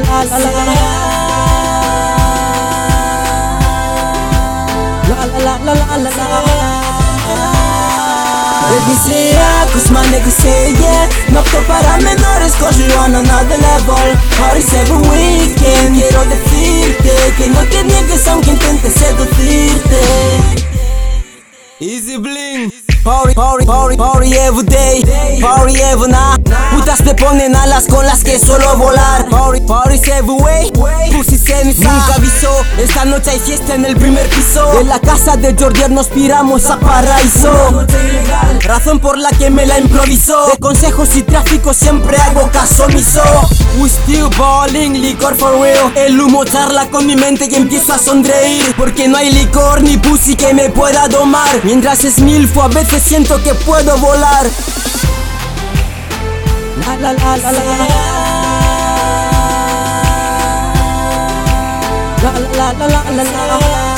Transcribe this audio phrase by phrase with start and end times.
[0.00, 0.24] la
[5.38, 6.80] la la la la
[12.98, 14.16] on another level
[14.72, 17.60] every weekend, quiero decirte Que no
[18.90, 20.00] seducirte
[21.80, 25.02] Easy bling Party, party, party, party every day
[25.40, 26.40] Party every night.
[26.90, 29.28] Putas te ponen alas con las que solo volar.
[29.28, 31.38] Party, parties every way Pussy
[31.78, 34.72] Nunca avisó Esta noche hay fiesta en el primer piso.
[34.72, 37.86] De la casa de Jordier nos piramos a paraíso
[38.62, 40.48] Razón por la que me la improvisó.
[40.48, 43.22] De consejos y tráfico siempre hago caso omiso.
[43.78, 45.92] We still balling, licor for real.
[45.94, 48.74] El humo charla con mi mente y empiezo a sonreír.
[48.76, 51.60] Porque no hay licor ni pussy que me pueda domar.
[51.62, 54.46] Mientras es milfo a veces siento que puedo volar
[56.90, 57.62] La la la la la
[62.22, 63.90] La la la la la la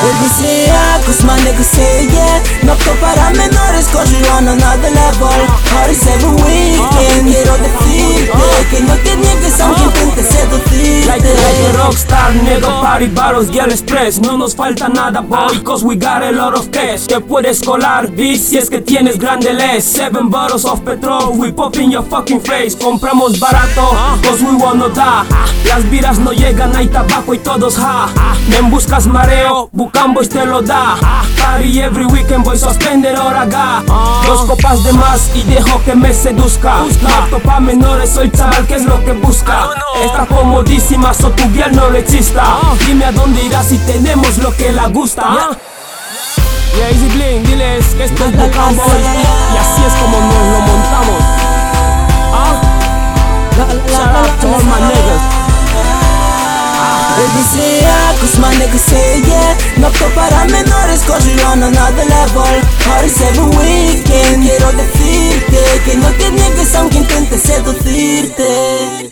[0.00, 5.28] Odisea, cause my niggas say yeah No para menores cause you on another level
[5.68, 8.32] Parties every weekend Quiero decirte
[8.70, 14.18] que no te niegues aunque intentes seducirte like a rockstar, nigga, party battles, girl express
[14.20, 17.06] No nos falta nada, boy, cause we got a lot of cash.
[17.06, 19.84] Te puedes colar, bitch, si es que tienes grande les.
[19.84, 22.74] Seven bottles of petrol, we pop in your fucking face.
[22.74, 23.90] Compramos barato,
[24.22, 25.26] cause we wanna die.
[25.64, 28.08] Las vidas no llegan, hay tabaco y todos ha
[28.48, 30.96] Me buscas mareo, Bucambo y te lo da.
[31.38, 33.82] Party every weekend, voy suspender hora ga.
[34.26, 36.78] Dos copas de más y dejo que me seduzca.
[37.02, 39.70] No apto pa' menores, soy chaval, que es lo que busca?
[40.04, 44.54] Está comodísima, so tu girl no le chista Dime a dónde irás si tenemos lo
[44.54, 45.56] que la gusta.
[46.76, 51.22] Yeah, Easy Bling, diles que esto es Bucambo Y así es como nos lo montamos.
[52.32, 52.60] Ah,
[53.88, 55.22] shout out to all my niggas.
[57.20, 63.20] Odisea, cause my niggas say yeah No apto para menores you on another level Parties
[63.20, 64.42] every weekend.
[64.42, 69.10] Quiero decirte que no te niegues aunque intentes seducirte